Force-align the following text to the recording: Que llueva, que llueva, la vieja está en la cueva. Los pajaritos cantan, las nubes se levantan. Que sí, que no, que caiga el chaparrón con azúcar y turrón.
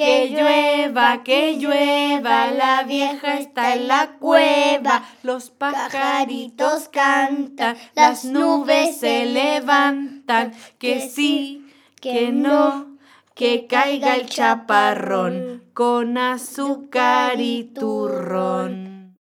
Que 0.00 0.30
llueva, 0.30 1.22
que 1.24 1.56
llueva, 1.58 2.50
la 2.52 2.84
vieja 2.84 3.34
está 3.38 3.74
en 3.74 3.86
la 3.86 4.12
cueva. 4.18 5.04
Los 5.22 5.50
pajaritos 5.50 6.88
cantan, 6.88 7.76
las 7.94 8.24
nubes 8.24 8.96
se 8.96 9.26
levantan. 9.26 10.54
Que 10.78 11.06
sí, 11.06 11.66
que 12.00 12.32
no, 12.32 12.96
que 13.34 13.66
caiga 13.66 14.16
el 14.16 14.24
chaparrón 14.24 15.64
con 15.74 16.16
azúcar 16.16 17.38
y 17.38 17.64
turrón. 17.64 18.79